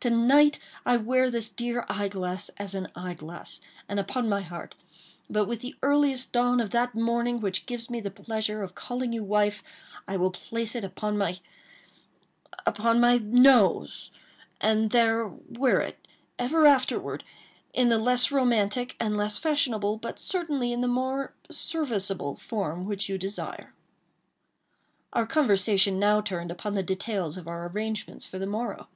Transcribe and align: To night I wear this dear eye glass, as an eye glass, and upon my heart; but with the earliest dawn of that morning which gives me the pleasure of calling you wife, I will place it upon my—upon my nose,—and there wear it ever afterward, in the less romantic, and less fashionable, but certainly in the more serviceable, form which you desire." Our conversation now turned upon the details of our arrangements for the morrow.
To 0.00 0.10
night 0.10 0.58
I 0.84 0.96
wear 0.96 1.30
this 1.30 1.48
dear 1.48 1.86
eye 1.88 2.08
glass, 2.08 2.48
as 2.56 2.74
an 2.74 2.88
eye 2.96 3.14
glass, 3.14 3.60
and 3.88 4.00
upon 4.00 4.28
my 4.28 4.40
heart; 4.40 4.74
but 5.30 5.44
with 5.46 5.60
the 5.60 5.76
earliest 5.80 6.32
dawn 6.32 6.58
of 6.60 6.70
that 6.70 6.96
morning 6.96 7.38
which 7.38 7.66
gives 7.66 7.88
me 7.88 8.00
the 8.00 8.10
pleasure 8.10 8.62
of 8.64 8.74
calling 8.74 9.12
you 9.12 9.22
wife, 9.22 9.62
I 10.08 10.16
will 10.16 10.32
place 10.32 10.74
it 10.74 10.82
upon 10.82 11.16
my—upon 11.16 12.98
my 13.00 13.18
nose,—and 13.18 14.90
there 14.90 15.28
wear 15.28 15.80
it 15.82 16.08
ever 16.36 16.66
afterward, 16.66 17.22
in 17.72 17.88
the 17.88 17.98
less 17.98 18.32
romantic, 18.32 18.96
and 18.98 19.16
less 19.16 19.38
fashionable, 19.38 19.98
but 19.98 20.18
certainly 20.18 20.72
in 20.72 20.80
the 20.80 20.88
more 20.88 21.32
serviceable, 21.48 22.34
form 22.34 22.86
which 22.86 23.08
you 23.08 23.18
desire." 23.18 23.72
Our 25.12 25.28
conversation 25.28 26.00
now 26.00 26.20
turned 26.22 26.50
upon 26.50 26.74
the 26.74 26.82
details 26.82 27.36
of 27.36 27.46
our 27.46 27.68
arrangements 27.68 28.26
for 28.26 28.40
the 28.40 28.48
morrow. 28.48 28.88